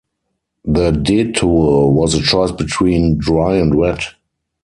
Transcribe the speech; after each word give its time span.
The 0.65 0.89
Detour 0.89 1.91
was 1.91 2.15
a 2.15 2.23
choice 2.23 2.51
between 2.51 3.19
Dry 3.19 3.57
and 3.57 3.75
Wet. 3.75 4.03